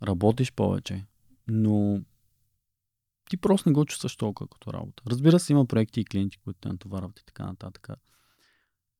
[0.02, 1.06] работиш повече,
[1.48, 2.00] но
[3.30, 5.02] ти просто не го чувстваш толкова като работа.
[5.06, 7.88] Разбира се, има проекти и клиенти, които те натоварват и така нататък.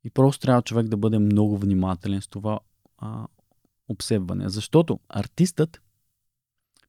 [0.04, 2.60] И просто трябва човек да бъде много внимателен с това
[2.98, 3.26] а,
[3.88, 4.48] обсебване.
[4.48, 5.82] Защото артистът,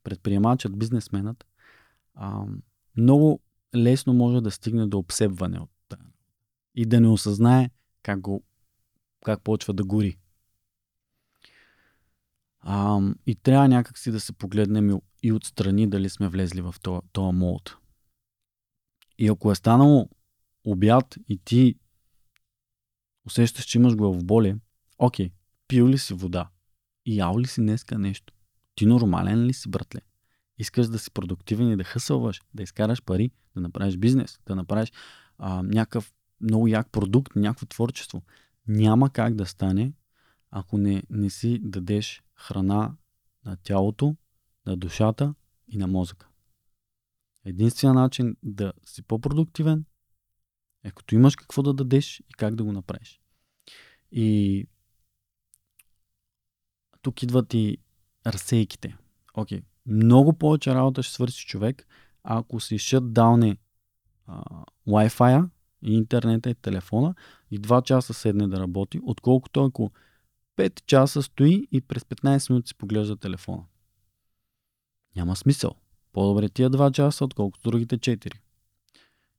[0.04, 1.48] предприемачът, бизнесменът,
[2.16, 2.44] а,
[2.98, 3.40] много
[3.76, 5.70] лесно може да стигне до обсебване от
[6.76, 7.70] и да не осъзнае
[8.04, 8.44] как, го,
[9.26, 10.18] как почва да гори.
[12.60, 16.76] А, и трябва някакси да се погледнем и отстрани дали сме влезли в
[17.12, 17.78] този молд.
[19.18, 20.10] И ако е станало
[20.64, 21.76] обяд и ти
[23.26, 24.58] усещаш, че имаш главоболие,
[24.98, 25.32] окей,
[25.68, 26.50] пил ли си вода?
[27.06, 28.34] И ял ли си днеска нещо?
[28.76, 30.02] Ти нормален ли си, братле?
[30.58, 34.92] Искаш да си продуктивен и да хъсълваш, да изкараш пари, да направиш бизнес, да направиш
[35.38, 38.24] а, някакъв много як продукт, някакво творчество.
[38.68, 39.94] Няма как да стане,
[40.52, 42.96] ако не, не си дадеш храна
[43.46, 44.16] на тялото,
[44.66, 45.34] на душата
[45.68, 46.28] и на мозъка.
[47.46, 49.86] Единственият начин да си по-продуктивен
[50.84, 53.22] е като имаш какво да дадеш и как да го направиш.
[54.12, 54.68] И
[57.02, 57.78] тук идват и
[58.26, 58.98] разсейките.
[59.34, 61.88] Окей, много повече работа ще свърши човек,
[62.24, 63.58] ако си шътдауне
[64.88, 65.50] Wi-Fi
[65.82, 67.16] и интернета и телефона
[67.52, 69.92] и 2 часа седне да работи, отколкото ако
[70.58, 73.64] 5 часа стои и през 15 минути си поглежда телефона.
[75.16, 75.76] Няма смисъл.
[76.14, 78.34] По-добре тия 2 часа, отколкото другите 4.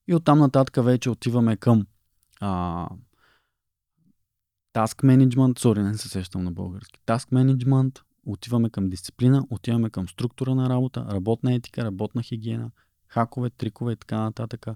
[0.08, 1.86] И оттам нататък вече отиваме към
[2.40, 2.88] а,
[4.74, 7.00] task management, сори, не се сещам на български.
[7.06, 12.70] Task management, отиваме към дисциплина, отиваме към структура на работа, работна етика, работна хигиена,
[13.06, 14.66] хакове, трикове и така нататък.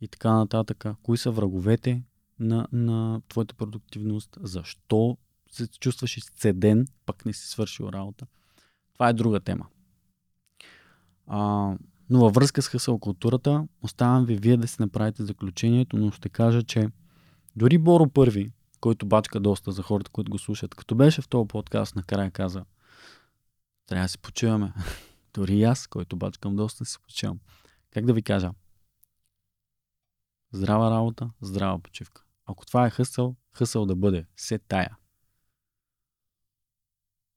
[0.00, 0.84] И така нататък.
[1.02, 2.02] Кои са враговете
[2.38, 4.38] на, на твоята продуктивност?
[4.40, 5.16] Защо
[5.50, 8.26] се чувстваш изцеден, пък не си свършил работа?
[8.94, 9.66] Това е друга тема.
[11.26, 11.38] А,
[12.10, 16.28] но във връзка с хъсъл културата, оставям ви вие да си направите заключението, но ще
[16.28, 16.88] кажа, че
[17.56, 21.48] дори Боро първи, който бачка доста за хората, които го слушат, като беше в този
[21.48, 22.64] подкаст, накрая каза,
[23.86, 24.72] трябва да си почиваме.
[25.34, 27.38] дори аз, който бачкам доста, си почивам.
[27.90, 28.50] Как да ви кажа?
[30.54, 32.24] Здрава работа, здрава почивка.
[32.46, 34.26] Ако това е хъсъл, хъсъл да бъде.
[34.36, 34.96] Се тая.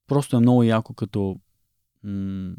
[0.08, 1.40] Просто е много яко, като
[2.04, 2.56] м-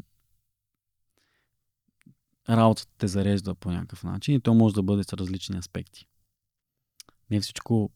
[2.49, 6.07] работата те зарежда по някакъв начин и то може да бъде с различни аспекти.
[7.31, 7.91] Не всичко.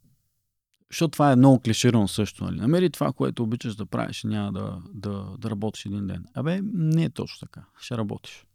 [0.90, 2.44] Защото това е много клиширано също.
[2.44, 2.60] Нали?
[2.60, 6.26] Намери това, което обичаш да правиш, няма да, да, да работиш един ден.
[6.34, 7.66] Абе, не е точно така.
[7.80, 8.46] Ще работиш.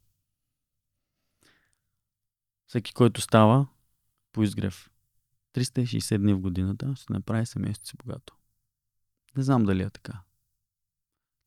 [2.66, 3.66] Всеки, който става,
[4.32, 4.90] по изгрев
[5.54, 8.36] 360 дни в годината ще направи семейството си богато.
[9.36, 10.22] Не знам дали е така.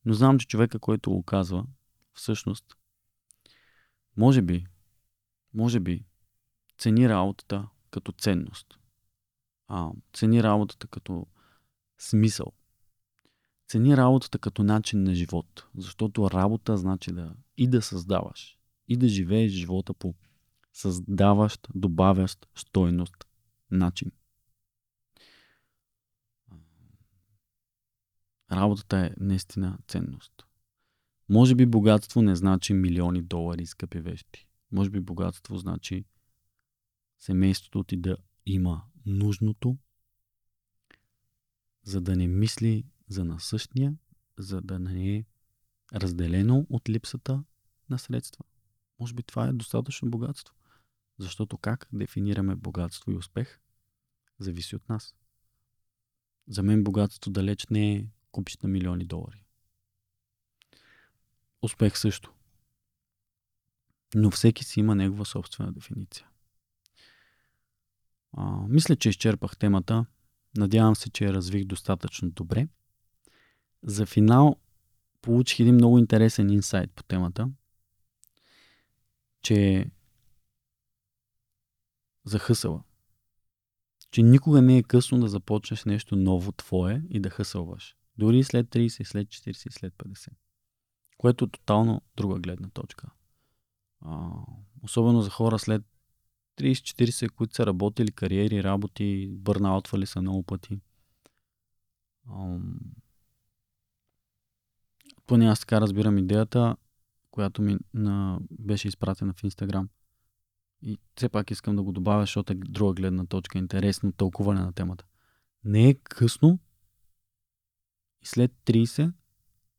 [0.04, 1.66] Но знам, че човека, който го казва,
[2.12, 2.76] всъщност,
[4.16, 4.66] може би,
[5.54, 6.04] може би,
[6.78, 8.78] цени работата като ценност.
[9.68, 11.26] А, цени работата като
[11.98, 12.52] смисъл.
[13.68, 15.66] Цени работата като начин на живот.
[15.76, 20.14] Защото работа значи да и да създаваш, и да живееш живота по
[20.72, 23.26] създаващ, добавящ стойност
[23.70, 24.10] начин.
[28.52, 30.46] Работата е наистина ценност.
[31.28, 34.46] Може би богатство не значи милиони долари скъпи вещи.
[34.72, 36.04] Може би богатство значи
[37.18, 39.76] семейството ти да има нужното,
[41.82, 43.94] за да не мисли за насъщния,
[44.38, 45.24] за да не е
[45.94, 47.44] разделено от липсата
[47.90, 48.44] на средства.
[49.00, 50.54] може би това е достатъчно богатство.
[51.22, 53.60] Защото как дефинираме богатство и успех,
[54.38, 55.14] зависи от нас.
[56.48, 59.44] За мен богатство далеч не е купиш на милиони долари.
[61.62, 62.32] Успех също.
[64.14, 66.28] Но всеки си има негова собствена дефиниция.
[68.32, 70.06] А, мисля, че изчерпах темата.
[70.56, 72.68] Надявам се, че я развих достатъчно добре.
[73.82, 74.56] За финал
[75.20, 77.50] получих един много интересен инсайт по темата,
[79.42, 79.90] че
[82.24, 82.82] за хъсъла.
[84.10, 87.96] Че никога не е късно да започнеш нещо ново твое и да хъсълваш.
[88.18, 90.28] Дори след 30, след 40, след 50.
[91.18, 93.10] Което е тотално друга гледна точка.
[94.00, 94.30] А,
[94.82, 95.82] особено за хора след
[96.56, 100.80] 30-40, които са работили кариери, работи, бърнаутвали са много пъти.
[105.26, 106.76] поне аз така разбирам идеята,
[107.30, 109.88] която ми на, беше изпратена в Инстаграм.
[110.82, 114.72] И все пак искам да го добавя, защото е друга гледна точка, интересно тълкуване на
[114.72, 115.04] темата.
[115.64, 116.58] Не е късно
[118.22, 119.12] и след 30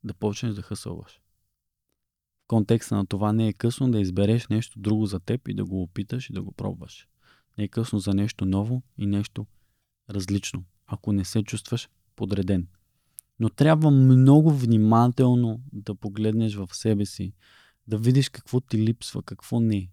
[0.03, 1.21] да почнеш да хъсълваш.
[2.43, 5.65] В контекста на това не е късно да избереш нещо друго за теб и да
[5.65, 7.07] го опиташ и да го пробваш.
[7.57, 9.47] Не е късно за нещо ново и нещо
[10.09, 12.67] различно, ако не се чувстваш подреден.
[13.39, 17.33] Но трябва много внимателно да погледнеш в себе си,
[17.87, 19.89] да видиш какво ти липсва, какво не.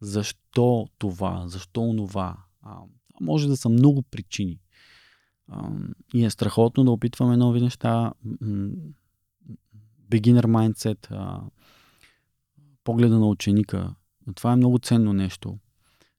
[0.00, 2.36] Защо това, защо онова.
[2.62, 2.78] А,
[3.20, 4.60] може да са много причини.
[5.48, 5.70] А,
[6.14, 8.12] и е страхотно да опитваме нови неща.
[10.10, 11.42] Beginner mindset, а,
[12.84, 13.94] погледа на ученика.
[14.34, 15.58] Това е много ценно нещо.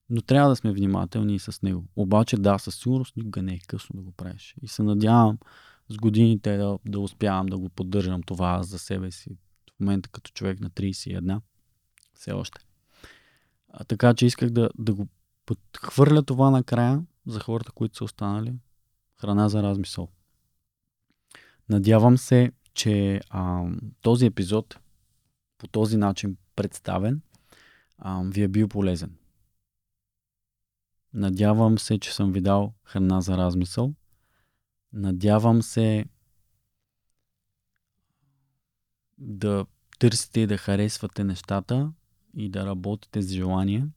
[0.10, 1.86] Но трябва да сме внимателни и с него.
[1.96, 4.56] Обаче да, със сигурност никога не е късно да го правиш.
[4.62, 5.38] И се надявам
[5.89, 9.38] с годините да, да успявам да го поддържам това за себе си.
[9.78, 11.41] В момента като човек на 31.
[12.13, 12.62] Все още.
[13.73, 15.07] А, така че исках да, да го
[15.45, 18.53] подхвърля това накрая за хората, които са останали.
[19.15, 20.07] Храна за размисъл.
[21.69, 23.65] Надявам се, че а,
[24.01, 24.79] този епизод
[25.57, 27.21] по този начин представен
[27.97, 29.15] а, ви е бил полезен.
[31.13, 33.93] Надявам се, че съм ви дал храна за размисъл.
[34.93, 36.05] Надявам се
[39.17, 39.65] да
[39.99, 41.91] търсите и да харесвате нещата
[42.34, 43.88] и да работите с желание,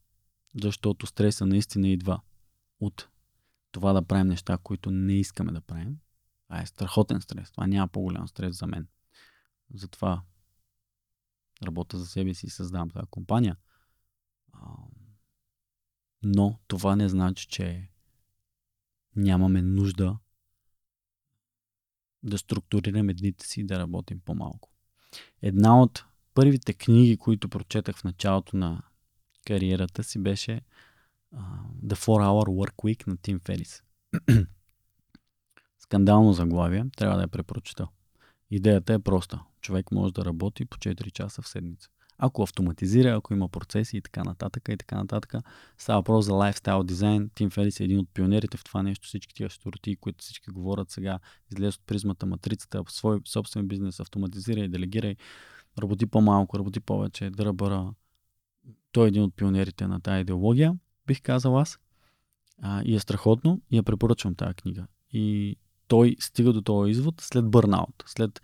[0.63, 2.21] защото стреса наистина идва
[2.81, 3.09] от
[3.73, 5.99] това да правим неща, които не искаме да правим.
[6.45, 7.51] Това е страхотен стрес.
[7.51, 8.89] Това няма по-голям стрес за мен.
[9.75, 10.23] Затова
[11.63, 13.57] работя за себе си и създавам тази компания.
[16.23, 17.89] Но това не значи, че
[19.17, 20.19] нямаме нужда
[22.23, 24.71] да структурираме дните си и да работим по-малко.
[25.43, 28.83] Една от първите книги, които прочетах в началото на
[29.47, 30.61] кариерата си беше
[31.35, 31.41] uh,
[31.87, 33.83] The 4-Hour Work Week на Тим Ферис.
[35.79, 37.89] Скандално заглавие, трябва да я препрочитал.
[38.51, 39.41] Идеята е проста.
[39.61, 41.89] Човек може да работи по 4 часа в седмица.
[42.19, 45.35] Ако автоматизира, ако има процеси и така нататък и така нататък,
[45.79, 47.31] става въпрос за лайфстайл дизайн.
[47.35, 49.09] Тим Ферис е един от пионерите в това нещо.
[49.09, 51.19] Всички тия стороти, които всички говорят сега,
[51.53, 55.17] излез от призмата матрицата, свой собствен бизнес, автоматизирай, делегирай,
[55.79, 57.95] работи по-малко, работи повече, дръбъра.
[58.93, 61.79] Той е един от пионерите на тази идеология, бих казал аз.
[62.63, 64.87] А, и е страхотно и я препоръчвам тази книга.
[65.13, 65.57] И
[65.89, 68.43] той стига до този извод след бърнаут, след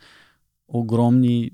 [0.69, 1.51] огромни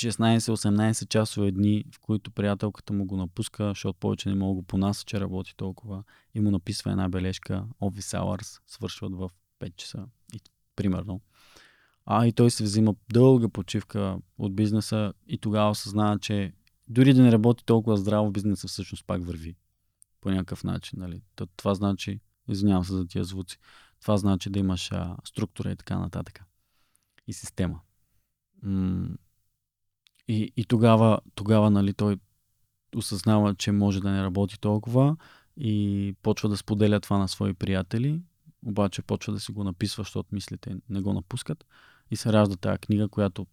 [0.00, 5.04] 16-18 часове дни, в които приятелката му го напуска, защото повече не мога го понася,
[5.04, 6.02] че работи толкова
[6.34, 9.30] и му написва една бележка, office hours, свършват в
[9.60, 10.40] 5 часа, и,
[10.76, 11.20] примерно.
[12.12, 16.52] А и той се взима дълга почивка от бизнеса и тогава осъзнава, че
[16.88, 19.56] дори да не работи толкова здраво, бизнеса всъщност пак върви
[20.20, 20.98] по някакъв начин.
[20.98, 21.22] Нали?
[21.56, 23.58] Това значи, извинявам се за тия звуци,
[24.00, 26.44] това значи да имаш а, структура и така нататък.
[27.26, 27.80] И система.
[28.62, 29.16] М-
[30.28, 32.16] и, и тогава, тогава нали, той
[32.96, 35.16] осъзнава, че може да не работи толкова
[35.56, 38.22] и почва да споделя това на свои приятели,
[38.66, 41.64] обаче почва да си го написва, защото мислите не го напускат
[42.10, 43.46] и се ражда тази книга, която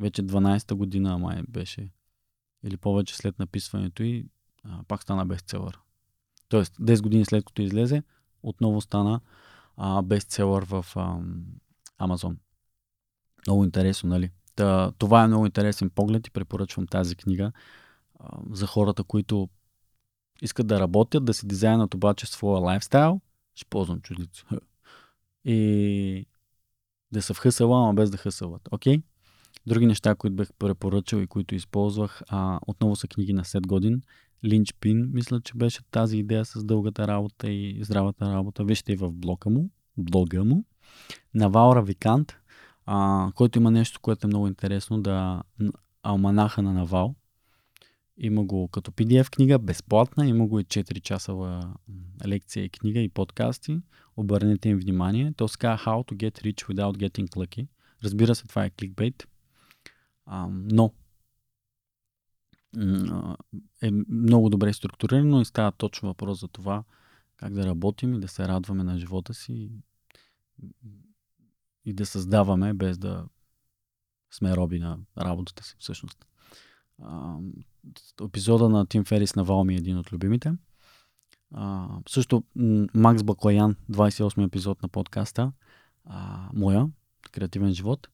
[0.00, 1.90] вече 12-та година май беше
[2.64, 4.26] или повече след написването и
[4.64, 5.78] а, пак стана бестселър.
[6.48, 8.02] Тоест, 10 години след като излезе,
[8.42, 9.20] отново стана
[9.76, 11.18] а, бестселър в а,
[11.98, 12.38] Амазон.
[13.46, 14.30] Много интересно, нали?
[14.56, 17.52] Та, това е много интересен поглед и препоръчвам тази книга
[18.20, 19.48] а, за хората, които
[20.42, 23.20] искат да работят, да си дизайнат обаче своя лайфстайл.
[23.54, 24.44] Ще ползвам чудици.
[25.44, 26.26] И
[27.12, 28.68] да са в хъсъла, ама без да хъсълват.
[28.70, 28.96] Окей?
[28.96, 29.02] Okay?
[29.66, 34.02] Други неща, които бях препоръчал и които използвах, а, отново са книги на Сет Годин.
[34.44, 38.64] Линч Пин, мисля, че беше тази идея с дългата работа и здравата работа.
[38.64, 39.70] Вижте и в блога му.
[39.96, 40.64] Блога му.
[41.34, 42.36] Навал Равикант,
[42.86, 45.42] а, който има нещо, което е много интересно, да
[46.02, 47.14] Алманаха на Навал.
[48.18, 51.74] Има го като PDF книга, безплатна, има го и 4 часова
[52.26, 53.80] лекция и книга и подкасти.
[54.16, 55.32] Обърнете им внимание.
[55.36, 57.66] То се казва How to get rich without getting lucky.
[58.04, 59.28] Разбира се, това е кликбейт.
[60.26, 60.92] А, но
[63.82, 66.84] е много добре структурирано и става точно въпрос за това
[67.36, 69.70] как да работим и да се радваме на живота си
[71.84, 73.26] и да създаваме без да
[74.30, 76.26] сме роби на работата си всъщност.
[77.02, 77.36] А,
[78.24, 80.52] епизода на Тим Ферис на Валми е един от любимите.
[81.52, 82.44] А, също
[82.94, 85.52] Макс Баклаян, 28 епизод на подкаста,
[86.04, 86.86] а, моя,
[87.32, 88.08] креативен живот.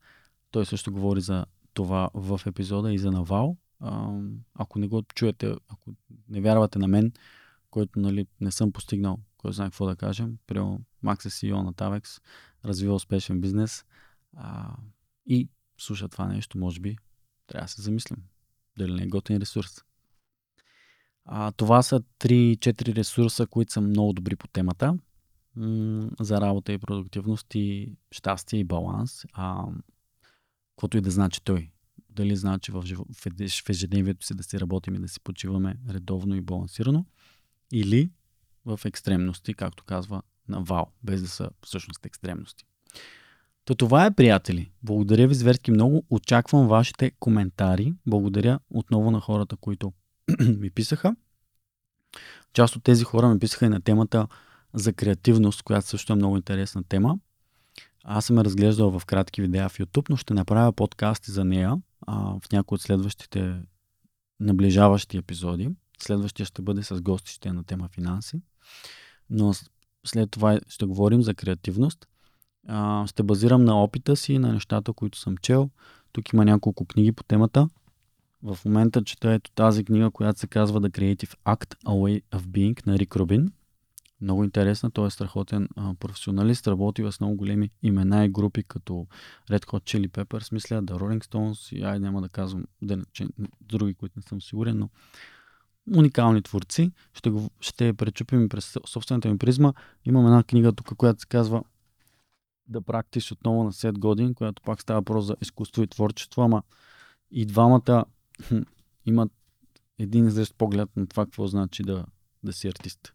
[0.50, 3.56] Той също говори за това в епизода и за Навал.
[3.80, 4.18] А,
[4.54, 5.90] ако не го чуете, ако
[6.28, 7.12] не вярвате на мен,
[7.70, 11.72] който нали, не съм постигнал, кой знае какво да кажем, приема Макс е CEO на
[11.72, 12.22] Tavex,
[12.64, 13.84] развива успешен бизнес
[14.36, 14.76] а,
[15.26, 16.96] и слуша това нещо, може би
[17.46, 18.22] трябва да се замислим
[18.78, 19.84] дали не е готин ресурс.
[21.32, 24.98] А, това са 3-4 ресурса, които са много добри по темата
[25.56, 29.24] м- за работа и продуктивност и щастие и баланс.
[29.32, 29.64] А,
[30.70, 31.70] каквото и да значи той.
[32.08, 36.34] Дали значи в, живо, в ежедневието си да си работим и да си почиваме редовно
[36.34, 37.04] и балансирано,
[37.72, 38.10] или
[38.64, 42.64] в екстремности, както казва Навал, без да са всъщност екстремности.
[43.64, 44.70] То това е, приятели.
[44.82, 46.04] Благодаря ви зверски много.
[46.10, 47.94] Очаквам вашите коментари.
[48.06, 49.92] Благодаря отново на хората, които
[50.58, 51.16] ми писаха.
[52.52, 54.28] Част от тези хора ми писаха и на темата
[54.74, 57.18] за креативност, която също е много интересна тема.
[58.04, 61.76] Аз съм я разглеждал в кратки видеа в YouTube, но ще направя подкасти за нея
[62.06, 63.62] а, в някои от следващите
[64.40, 65.70] наближаващи епизоди.
[66.02, 68.40] Следващия ще бъде с гости, ще е на тема финанси.
[69.30, 69.52] Но
[70.06, 72.06] след това ще говорим за креативност.
[72.68, 75.70] А, ще базирам на опита си, на нещата, които съм чел.
[76.12, 77.68] Тук има няколко книги по темата.
[78.42, 82.40] В момента чета ето тази книга, която се казва The Creative Act, A Way of
[82.40, 83.52] Being на Рик Робин.
[84.20, 89.06] Много интересна, той е страхотен а, професионалист, работи с много големи имена и групи, като
[89.50, 93.26] Red Hot Chili Peppers, мисля, The Rolling Stones и ай няма да казвам да, че,
[93.60, 94.88] други, които не съм сигурен, но
[95.96, 96.92] уникални творци.
[97.14, 99.72] Ще, го, ще пречупим през собствената ми призма.
[100.04, 101.62] Имам една книга тук, която се казва
[102.68, 106.62] да практиш отново на 7 години, която пак става въпрос за изкуство и творчество, ама
[107.30, 108.04] и двамата
[109.06, 109.32] имат
[109.98, 112.06] един изрещ поглед на това, какво значи да,
[112.42, 113.12] да си артист.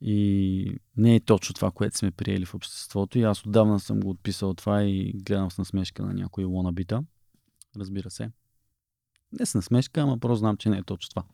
[0.00, 3.18] И не е точно това, което сме приели в обществото.
[3.18, 7.04] И аз отдавна съм го отписал това и гледам с насмешка на някои лонабита.
[7.76, 8.30] Разбира се.
[9.32, 11.24] Не с насмешка, ама просто знам, че не е точно това.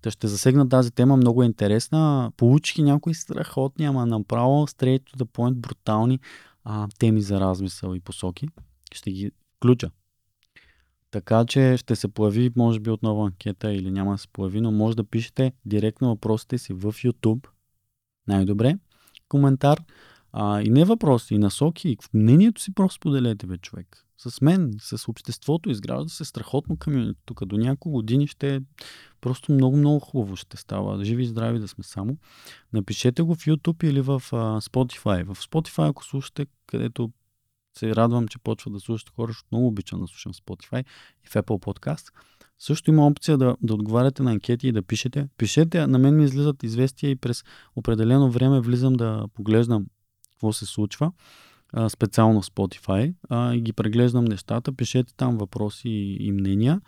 [0.00, 2.32] Та ще засегна тази тема, много е интересна.
[2.36, 6.20] Получих и някои страхотни, ама направо straight to the point, брутални
[6.64, 8.48] а, теми за размисъл и посоки.
[8.92, 9.90] Ще ги включа.
[11.16, 14.72] Така че ще се появи, може би, отново анкета или няма да се появи, но
[14.72, 17.46] може да пишете директно въпросите си в YouTube.
[18.28, 18.78] Най-добре.
[19.28, 19.84] Коментар.
[20.32, 24.04] А, и не въпроси, и насоки, и мнението си просто поделете, бе, човек.
[24.18, 27.20] С мен, с обществото, изгражда се страхотно комьюнити.
[27.24, 28.60] Тук до няколко години ще
[29.20, 31.04] просто много, много хубаво ще става.
[31.04, 32.16] Живи и здрави да сме само.
[32.72, 35.24] Напишете го в YouTube или в uh, Spotify.
[35.24, 37.10] В Spotify, ако слушате, където
[37.78, 40.84] се радвам, че почва да слушате хора, защото много обичам да слушам Spotify
[41.24, 42.12] и в Apple Podcast.
[42.58, 45.28] Също има опция да, да отговаряте на анкети и да пишете.
[45.38, 47.44] Пишете, на мен ми излизат известия и през
[47.76, 49.86] определено време влизам да поглеждам
[50.30, 51.12] какво се случва,
[51.72, 54.72] а, специално в Spotify а, и ги преглеждам нещата.
[54.72, 56.80] Пишете там въпроси и, и мнения.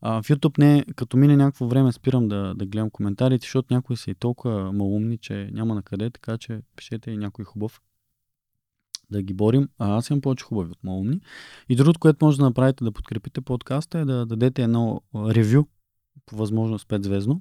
[0.00, 3.96] А, в YouTube не, като мине някакво време спирам да, да гледам коментарите, защото някои
[3.96, 7.80] са и толкова малумни, че няма на къде, така че пишете и някой хубав
[9.10, 9.68] да ги борим.
[9.78, 11.20] А аз имам повече хубави от малумни.
[11.68, 15.64] И другото, което може да направите да подкрепите подкаста е да дадете едно ревю
[16.26, 17.40] по възможност 5 звездно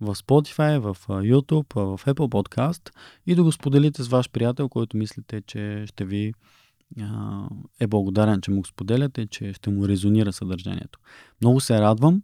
[0.00, 2.90] в Spotify, в YouTube, в Apple Podcast
[3.26, 6.34] и да го споделите с ваш приятел, който мислите, че ще ви
[7.80, 10.98] е благодарен, че му го споделяте, че ще му резонира съдържанието.
[11.40, 12.22] Много се радвам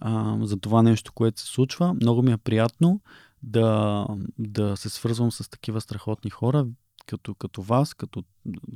[0.00, 1.94] а, за това нещо, което се случва.
[1.94, 3.00] Много ми е приятно
[3.42, 4.06] да,
[4.38, 6.66] да се свързвам с такива страхотни хора,
[7.06, 8.24] като, като вас, като,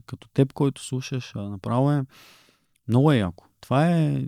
[0.07, 1.33] като теб, който слушаш.
[1.35, 2.03] Направо е
[2.89, 3.47] много е яко.
[3.61, 4.25] Това е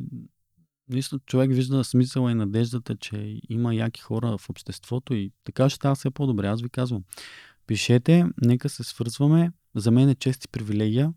[0.89, 5.77] наистина човек вижда смисъла и надеждата, че има яки хора в обществото и така ще
[5.77, 6.47] става все по-добре.
[6.47, 7.05] Аз ви казвам,
[7.67, 9.53] пишете, нека се свързваме.
[9.75, 11.13] За мен е чест и привилегия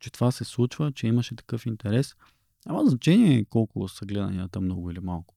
[0.00, 2.14] че това се случва, че имаше такъв интерес.
[2.66, 5.34] Няма значение колко са гледанията много или малко.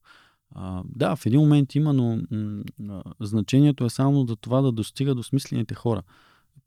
[0.52, 2.22] А, да, в един момент има, но
[2.80, 6.04] м- значението е само за това да достига до смислените хора.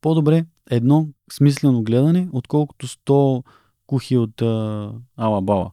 [0.03, 3.45] По-добре едно смислено гледане, отколкото 100
[3.87, 5.71] кухи от а, ала-бала.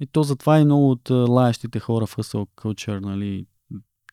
[0.00, 3.46] И то затова и много от лаящите хора в Hustle Culture, нали,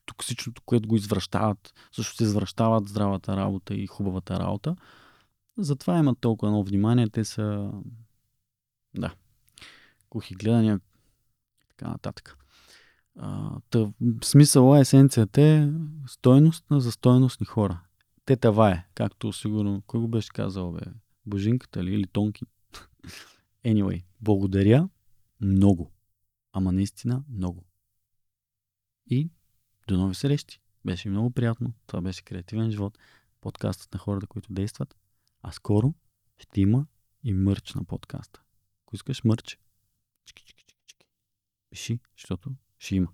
[0.05, 4.75] токсичното, което го извръщават, също се извръщават здравата работа и хубавата работа.
[5.57, 7.09] Затова имат толкова много внимание.
[7.09, 7.71] Те са,
[8.97, 9.13] да,
[10.09, 10.79] кухи гледания,
[11.69, 12.37] така нататък.
[13.19, 13.51] А,
[14.23, 15.69] смисъла, есенцията е
[16.07, 17.79] стойност за стойностни хора.
[18.29, 20.79] Те това е, както сигурно, кой го беше казал, бе?
[21.25, 22.45] Божинката ли или Тонки?
[23.65, 24.89] anyway, благодаря
[25.41, 25.91] много.
[26.53, 27.63] Ама наистина много.
[29.09, 29.29] И
[29.87, 30.61] до нови срещи.
[30.85, 31.73] Беше много приятно.
[31.87, 32.97] Това беше Креативен живот.
[33.41, 34.95] Подкастът на хората, които действат.
[35.41, 35.93] А скоро
[36.37, 36.85] ще има
[37.23, 38.41] и мърч на подкаста.
[38.85, 39.59] Ако искаш мърч,
[40.25, 41.07] чики, чики, чики, чики.
[41.69, 43.07] пиши, защото ще има.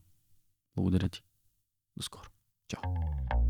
[0.76, 1.24] Благодаря ти.
[1.98, 2.30] До скоро.
[2.68, 3.45] Чао.